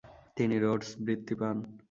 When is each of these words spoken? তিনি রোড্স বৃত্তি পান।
তিনি 0.37 0.55
রোড্স 0.63 0.89
বৃত্তি 1.05 1.33
পান। 1.39 1.57